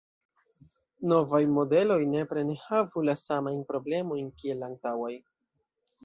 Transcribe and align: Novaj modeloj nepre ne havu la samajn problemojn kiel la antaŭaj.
Novaj 1.09 1.41
modeloj 1.57 1.97
nepre 2.13 2.43
ne 2.47 2.55
havu 2.61 3.03
la 3.09 3.15
samajn 3.25 3.59
problemojn 3.73 4.31
kiel 4.41 4.61
la 4.63 4.71
antaŭaj. 4.73 5.13